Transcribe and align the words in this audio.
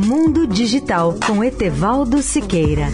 Mundo 0.00 0.46
Digital 0.46 1.18
com 1.26 1.42
Etevaldo 1.42 2.22
Siqueira. 2.22 2.86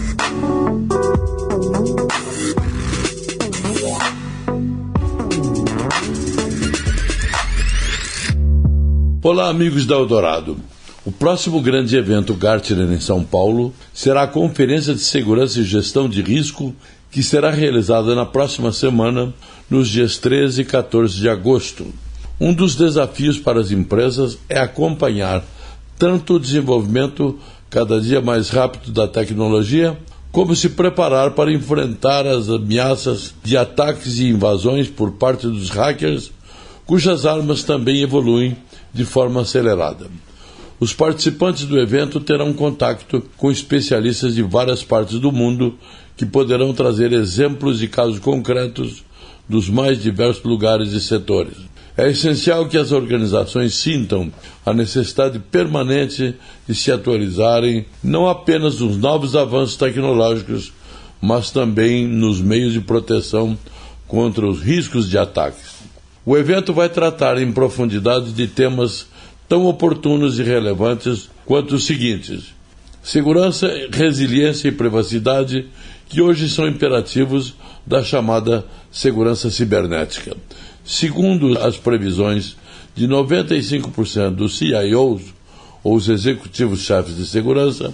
Olá, 9.21 9.49
amigos 9.49 9.85
da 9.85 9.93
Eldorado. 9.93 10.57
O 11.05 11.11
próximo 11.11 11.61
grande 11.61 11.95
evento 11.95 12.33
Gartner 12.33 12.91
em 12.91 12.99
São 12.99 13.23
Paulo 13.23 13.71
será 13.93 14.23
a 14.23 14.27
Conferência 14.27 14.95
de 14.95 15.01
Segurança 15.01 15.59
e 15.59 15.63
Gestão 15.63 16.09
de 16.09 16.23
Risco, 16.23 16.73
que 17.11 17.21
será 17.21 17.51
realizada 17.51 18.15
na 18.15 18.25
próxima 18.25 18.71
semana, 18.71 19.31
nos 19.69 19.89
dias 19.89 20.17
13 20.17 20.63
e 20.63 20.65
14 20.65 21.15
de 21.15 21.29
agosto. 21.29 21.85
Um 22.41 22.51
dos 22.51 22.75
desafios 22.75 23.37
para 23.37 23.59
as 23.59 23.69
empresas 23.69 24.39
é 24.49 24.57
acompanhar 24.57 25.45
tanto 25.97 26.35
o 26.35 26.39
desenvolvimento 26.39 27.37
cada 27.69 27.99
dia 27.99 28.21
mais 28.21 28.49
rápido 28.49 28.91
da 28.91 29.07
tecnologia, 29.07 29.97
como 30.31 30.55
se 30.55 30.69
preparar 30.69 31.31
para 31.31 31.51
enfrentar 31.51 32.27
as 32.27 32.49
ameaças 32.49 33.33
de 33.43 33.55
ataques 33.55 34.19
e 34.19 34.29
invasões 34.29 34.89
por 34.89 35.11
parte 35.11 35.47
dos 35.47 35.69
hackers, 35.69 36.31
cujas 36.85 37.25
armas 37.25 37.63
também 37.63 38.01
evoluem 38.01 38.55
de 38.93 39.05
forma 39.05 39.41
acelerada. 39.41 40.07
Os 40.79 40.93
participantes 40.93 41.65
do 41.65 41.79
evento 41.79 42.19
terão 42.19 42.51
contato 42.51 43.23
com 43.37 43.49
especialistas 43.49 44.35
de 44.35 44.43
várias 44.43 44.83
partes 44.83 45.19
do 45.19 45.31
mundo 45.31 45.75
que 46.17 46.25
poderão 46.25 46.73
trazer 46.73 47.13
exemplos 47.13 47.79
de 47.79 47.87
casos 47.87 48.19
concretos 48.19 49.03
dos 49.47 49.69
mais 49.69 50.01
diversos 50.01 50.43
lugares 50.43 50.91
e 50.91 50.99
setores. 50.99 51.55
É 51.97 52.09
essencial 52.09 52.67
que 52.67 52.77
as 52.77 52.91
organizações 52.91 53.75
sintam 53.75 54.31
a 54.65 54.73
necessidade 54.73 55.39
permanente 55.39 56.35
de 56.67 56.75
se 56.75 56.91
atualizarem 56.91 57.85
não 58.03 58.27
apenas 58.27 58.81
nos 58.81 58.97
novos 58.97 59.33
avanços 59.33 59.77
tecnológicos, 59.77 60.73
mas 61.21 61.51
também 61.51 62.05
nos 62.05 62.41
meios 62.41 62.73
de 62.73 62.81
proteção 62.81 63.57
contra 64.07 64.45
os 64.45 64.61
riscos 64.61 65.09
de 65.09 65.17
ataques. 65.17 65.75
O 66.25 66.35
evento 66.35 66.73
vai 66.73 66.89
tratar 66.89 67.41
em 67.41 67.51
profundidade 67.53 68.33
de 68.33 68.45
temas 68.45 69.07
tão 69.47 69.65
oportunos 69.65 70.37
e 70.37 70.43
relevantes 70.43 71.29
quanto 71.45 71.75
os 71.75 71.85
seguintes: 71.85 72.53
segurança, 73.01 73.71
resiliência 73.91 74.67
e 74.67 74.71
privacidade, 74.71 75.67
que 76.09 76.21
hoje 76.21 76.49
são 76.49 76.67
imperativos 76.67 77.53
da 77.85 78.03
chamada 78.03 78.65
segurança 78.91 79.49
cibernética. 79.49 80.35
Segundo 80.85 81.57
as 81.59 81.77
previsões 81.77 82.55
de 82.95 83.07
95% 83.07 84.35
dos 84.35 84.57
CIOs, 84.57 85.33
ou 85.83 85.95
os 85.95 86.09
executivos-chefes 86.09 87.17
de 87.17 87.25
segurança, 87.25 87.93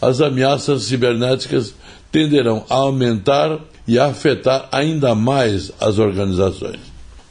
as 0.00 0.20
ameaças 0.20 0.82
cibernéticas 0.82 1.74
tenderão 2.12 2.64
a 2.68 2.76
aumentar 2.76 3.58
e 3.86 3.98
a 3.98 4.06
afetar 4.06 4.68
ainda 4.70 5.14
mais 5.14 5.72
as 5.80 5.98
organizações. 5.98 6.80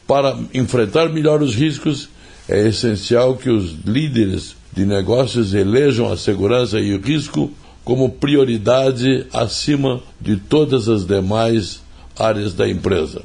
Para 0.08 0.38
enfrentar 0.54 1.10
melhor 1.10 1.42
os 1.42 1.56
riscos, 1.56 2.10
é 2.48 2.68
essencial 2.68 3.36
que 3.36 3.50
os 3.50 3.74
líderes 3.86 4.56
de 4.72 4.86
negócios 4.86 5.54
elejam 5.54 6.12
a 6.12 6.18
segurança 6.18 6.80
e 6.80 6.94
o 6.94 7.02
risco 7.02 7.52
como 7.84 8.10
prioridade 8.10 9.26
acima 9.34 10.02
de 10.20 10.38
todas 10.38 10.90
as 10.90 11.06
demais 11.06 11.82
áreas 12.18 12.54
da 12.54 12.68
empresa. 12.68 13.22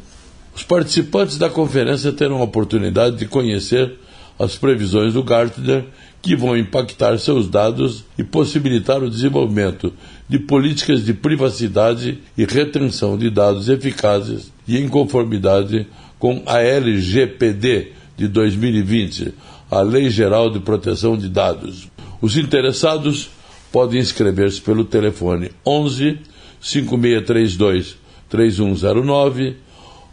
Os 0.55 0.63
participantes 0.63 1.39
da 1.39 1.49
conferência 1.49 2.13
terão 2.13 2.39
a 2.39 2.45
oportunidade 2.45 3.17
de 3.17 3.27
conhecer 3.27 3.99
as 4.39 4.57
previsões 4.57 5.13
do 5.13 5.23
Gartner 5.23 5.85
que 6.23 6.37
vão 6.37 6.57
impactar 6.57 7.19
seus 7.19 7.49
dados 7.49 8.05
e 8.19 8.25
possibilitar 8.25 9.03
o 9.03 9.11
desenvolvimento 9.11 9.93
de 10.29 10.39
políticas 10.39 11.05
de 11.05 11.15
privacidade 11.15 12.19
e 12.37 12.45
retenção 12.45 13.17
de 13.17 13.31
dados 13.31 13.69
eficazes 13.69 14.53
e 14.67 14.79
em 14.79 14.89
conformidade 14.89 15.87
com 16.19 16.43
a 16.47 16.61
LGPD 16.61 17.93
de 18.17 18.29
2020, 18.29 19.33
a 19.71 19.81
Lei 19.81 20.11
Geral 20.11 20.51
de 20.51 20.61
Proteção 20.61 21.17
de 21.17 21.29
Dados. 21.29 21.89
Os 22.21 22.37
interessados 22.37 23.31
podem 23.73 24.01
inscrever-se 24.01 24.61
pelo 24.61 24.85
telefone 24.85 25.51
11 25.65 26.19
5632 26.61 27.97
3109 28.29 29.57